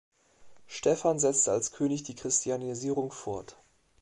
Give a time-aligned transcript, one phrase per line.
[0.65, 3.57] Stephan setzte als König die Christianisierung fort.